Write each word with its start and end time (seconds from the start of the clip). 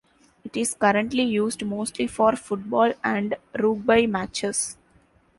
It 0.43 0.57
is 0.57 0.73
currently 0.73 1.21
used 1.21 1.63
mostly 1.63 2.07
for 2.07 2.35
football 2.35 2.91
and 3.03 3.35
rugby 3.59 4.07
matches. 4.07 4.75